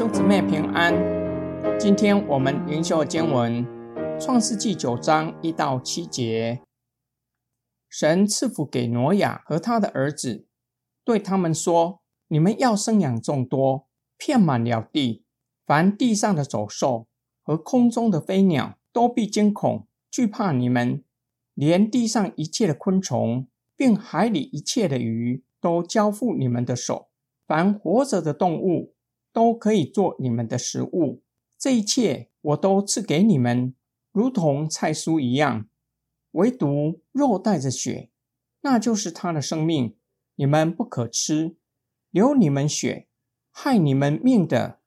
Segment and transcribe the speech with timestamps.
[0.00, 0.94] 兄姊妹平安。
[1.78, 3.66] 今天我们灵修经文
[4.18, 6.62] 《创世纪》九章一到七节。
[7.86, 10.46] 神赐福给挪亚和他的儿子，
[11.04, 15.26] 对他们说：“你们要生养众多，遍满了地。
[15.66, 17.06] 凡地上的走兽
[17.42, 21.02] 和空中的飞鸟，都必惊恐惧怕你们；
[21.52, 23.46] 连地上一切的昆虫，
[23.76, 27.10] 并海里一切的鱼，都交付你们的手。
[27.46, 28.94] 凡活着的动物。”
[29.32, 31.22] 都可以做你们的食物，
[31.58, 33.74] 这一切我都赐给你们，
[34.12, 35.68] 如同菜蔬一样。
[36.32, 38.10] 唯独肉带着血，
[38.60, 39.96] 那就是他的生命，
[40.36, 41.56] 你们不可吃。
[42.10, 43.08] 流你们血、
[43.50, 44.80] 害你们命的，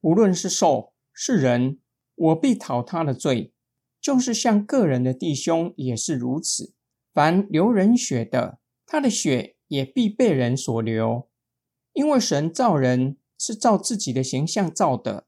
[0.00, 1.78] 无论是兽是人，
[2.14, 3.52] 我必讨他的罪。
[4.00, 6.74] 就是像个人的弟兄也是如此。
[7.12, 11.28] 凡流人血的，他的血也必被人所流，
[11.92, 13.16] 因为神造人。
[13.46, 15.26] 是照自己的形象造的。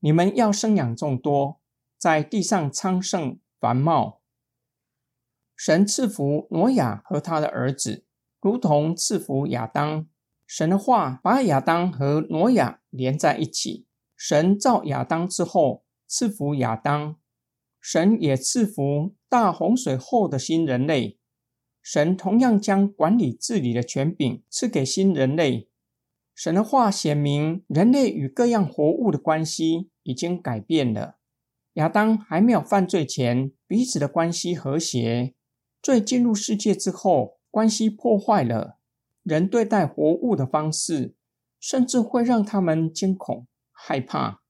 [0.00, 1.60] 你们要生养众多，
[1.96, 4.22] 在地上昌盛繁茂。
[5.54, 8.04] 神赐福挪亚和他的儿子，
[8.40, 10.08] 如同赐福亚当。
[10.48, 13.86] 神的话把亚当和挪亚连在一起。
[14.16, 17.14] 神造亚当之后，赐福亚当。
[17.80, 21.20] 神也赐福大洪水后的新人类。
[21.80, 25.67] 神同样将管理治理的权柄赐给新人类。
[26.38, 31.16] 神的话显明，人类与各样活物的关系已经改变了。
[31.72, 35.34] 亚当还没有犯罪前，彼此的关系和谐；
[35.82, 38.78] 罪进入世界之后，关系破坏了。
[39.24, 41.16] 人对待活物的方式，
[41.58, 44.40] 甚至会让他们惊恐害怕。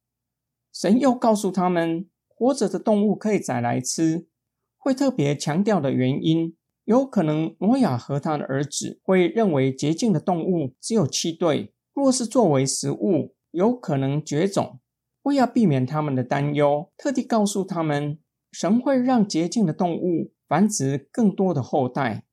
[0.71, 4.29] 神又告诉他们，活着的动物可以宰来吃。
[4.77, 11.73] 会特别强调的原因，有可能挪亚和他的儿子会认为洁净的动物只有七对。
[11.99, 14.79] 若是作为食物，有可能绝种。
[15.23, 18.21] 为要避免他们的担忧，特地告诉他们，
[18.53, 22.25] 神会让洁净的动物繁殖更多的后代。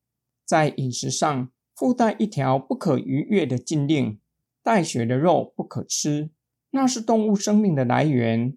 [0.45, 4.19] 在饮食上附带一条不可逾越的禁令：
[4.61, 6.29] 带血的肉不可吃，
[6.69, 8.55] 那是动物生命的来源。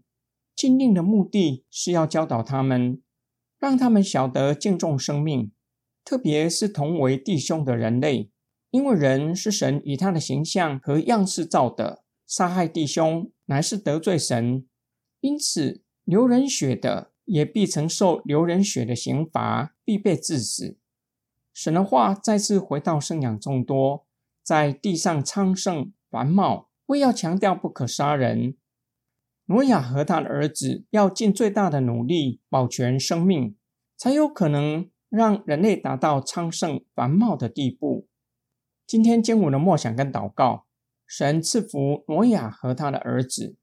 [0.55, 3.01] 禁令的目的是要教导他们，
[3.59, 5.53] 让他们晓得敬重生命，
[6.05, 8.31] 特别是同为弟兄的人类。
[8.71, 14.67] 因为人是神以他的形象和样式造的，杀害弟兄乃是得罪神，
[15.21, 20.77] 因此流人血的也必承受流人血的刑罚，必被致死。
[21.55, 24.07] 神的话再次回到生养众多，
[24.43, 28.57] 在地上昌盛繁茂，为要强调不可杀人。
[29.47, 33.57] 挪亚和他的儿子要尽最大的努力保全生命，
[33.97, 38.07] 才有可能让人类达到昌盛繁茂的地步。
[38.89, 40.65] 今天经文的默想跟祷告，
[41.07, 43.55] 神赐福挪亚和他的儿子，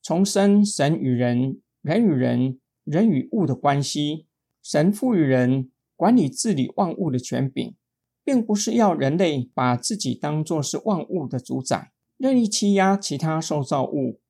[0.00, 4.28] 重生神与人、人与人、人与物的关系。
[4.62, 7.74] 神赋予人管理治理万物的权柄，
[8.22, 14.20] 并不是要人类把自己当作是万物的主宰，任意欺压其他受造物，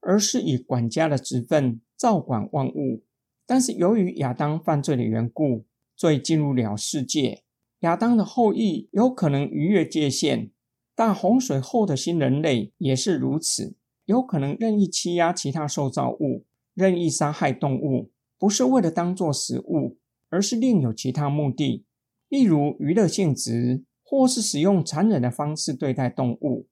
[0.00, 3.04] 而是以管家的职分照管万物。
[3.46, 7.43] 但是由于亚当犯罪的缘故，罪进入了世界。
[7.84, 10.50] 亚当的后裔有可能逾越界限，
[10.94, 19.98] 但洪水后的新人类也是如此，有可能任意欺压其他受造物，任意杀害动物，不是为了当做食物，
[20.30, 21.84] 而是另有其他目的，
[22.30, 26.66] 例如娱乐性质，或是使用残忍的方式对待动物，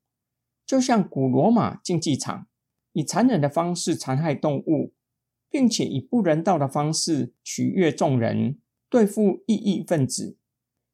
[0.64, 2.46] 就像古罗马竞技场，
[2.94, 4.94] 以残忍的方式残害动物，
[5.50, 8.58] 并且以不人道的方式取悦众人，
[8.88, 10.38] 对付异议分子。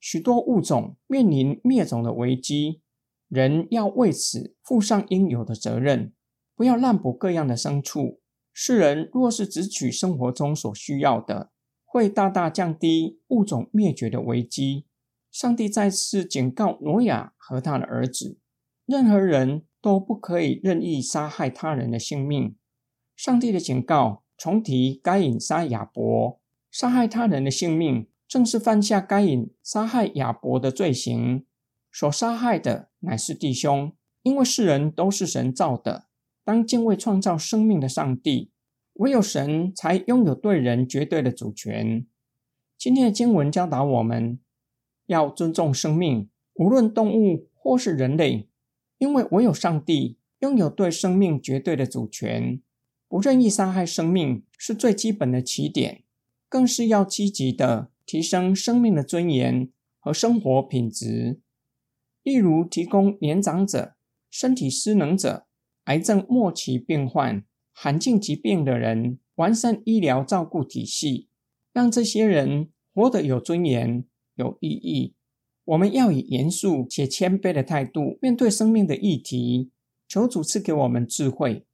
[0.00, 2.80] 许多物种面临灭种的危机，
[3.28, 6.12] 人要为此负上应有的责任，
[6.54, 8.20] 不要滥捕各样的牲畜。
[8.52, 11.50] 世人若是只取生活中所需要的，
[11.84, 14.86] 会大大降低物种灭绝的危机。
[15.30, 18.38] 上帝再次警告挪亚和他的儿子：
[18.86, 22.56] 任何人都不可以任意杀害他人的性命。
[23.14, 26.40] 上帝的警告重提该隐杀亚伯，
[26.70, 28.08] 杀害他人的性命。
[28.28, 31.46] 正是犯下该隐杀害亚伯的罪行，
[31.90, 33.92] 所杀害的乃是弟兄。
[34.22, 36.08] 因为世人都是神造的，
[36.44, 38.50] 当敬畏创造生命的上帝，
[38.94, 42.04] 唯有神才拥有对人绝对的主权。
[42.76, 44.38] 今天的经文教导我们
[45.06, 48.46] 要尊重生命，无论动物或是人类，
[48.98, 52.60] 因为唯有上帝拥有对生命绝对的主权。
[53.08, 56.02] 不任意杀害生命是最基本的起点，
[56.50, 57.90] 更是要积极的。
[58.08, 59.70] 提升生命的尊严
[60.00, 61.42] 和生活品质，
[62.22, 63.96] 例如提供年长者、
[64.30, 65.46] 身体失能者、
[65.84, 67.44] 癌症末期病患、
[67.74, 71.28] 罕见疾病的人，完善医疗照顾体系，
[71.74, 74.06] 让这些人活得有尊严、
[74.36, 75.14] 有意义。
[75.66, 79.70] 我们要以严肃且谦卑的态度面对生命的议题，
[80.08, 81.66] 求主赐给我们智慧，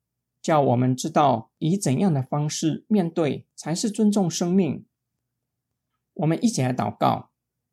[0.42, 4.84] 叫我们知道以怎样的方式面对才是尊重生命。
[6.14, 7.30] 我们一起来祷告，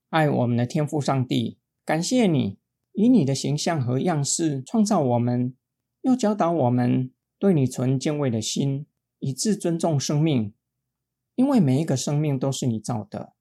[0.09, 2.57] 爱我们的天父上帝，感谢你
[2.93, 5.55] 以你的形象和样式创造我们，
[6.01, 8.88] 又教导我们对你存敬畏的心，
[9.19, 10.53] 以致尊重生命，
[11.35, 13.33] 因为每一个生命都是你造的。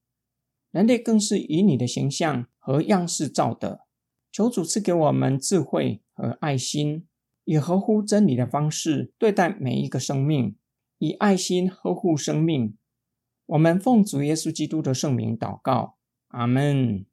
[0.69, 3.87] 人类更是以你的形象和样式造的。
[4.31, 7.05] 求主赐给我们智慧和爱心，
[7.43, 10.55] 以合乎真理的方式对待每一个生命，
[10.99, 12.77] 以爱心呵护生命。
[13.51, 15.97] 我们奉主耶稣基督的圣名祷告，
[16.29, 17.05] 阿门。